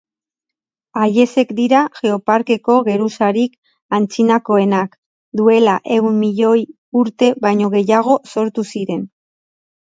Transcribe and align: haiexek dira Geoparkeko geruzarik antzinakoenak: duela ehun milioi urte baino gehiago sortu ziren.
haiexek 0.99 1.49
dira 1.57 1.81
Geoparkeko 1.99 2.77
geruzarik 2.87 3.53
antzinakoenak: 3.97 4.97
duela 5.43 5.77
ehun 5.99 6.17
milioi 6.23 6.59
urte 7.03 7.31
baino 7.47 7.71
gehiago 7.77 8.19
sortu 8.35 8.67
ziren. 8.75 9.07